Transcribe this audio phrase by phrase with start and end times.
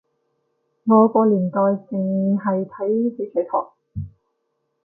[0.85, 4.09] 我個年代淨係睇翡翠台